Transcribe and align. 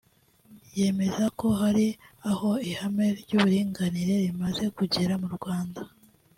yemeza 0.77 1.23
ko 1.39 1.47
hari 1.61 1.87
aho 2.31 2.49
ihame 2.71 3.07
ry’uburinganire 3.21 4.13
rimaze 4.25 4.63
kugera 4.77 5.13
mu 5.21 5.29
Rwanda 5.35 5.81